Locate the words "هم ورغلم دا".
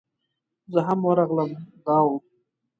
0.87-1.97